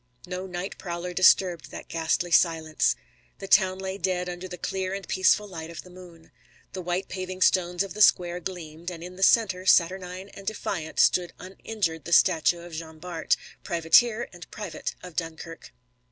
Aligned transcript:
No 0.25 0.47
night 0.47 0.79
prowler 0.79 1.13
disturbed 1.13 1.69
that 1.69 1.87
ghastly 1.87 2.31
silence. 2.31 2.95
The 3.37 3.47
town 3.47 3.77
lay 3.77 3.99
dead 3.99 4.27
under 4.29 4.47
the 4.47 4.57
clear 4.57 4.95
and 4.95 5.07
peaceful 5.07 5.47
light 5.47 5.69
of 5.69 5.83
the 5.83 5.91
moon. 5.91 6.31
The 6.73 6.81
white 6.81 7.07
paving 7.07 7.43
stones 7.43 7.83
of 7.83 7.93
the 7.93 8.01
square 8.01 8.39
gleamed, 8.39 8.89
and 8.89 9.03
in 9.03 9.15
the 9.15 9.21
centre, 9.21 9.67
saturnine 9.67 10.29
and 10.29 10.47
defiant, 10.47 10.99
stood 10.99 11.33
uninjured 11.37 12.05
the 12.05 12.13
statue 12.13 12.61
of 12.61 12.73
Jean 12.73 12.97
Bart, 12.97 13.37
privateer 13.63 14.27
and 14.33 14.49
private 14.49 14.95
of 15.03 15.15
Dunkirk. 15.15 15.71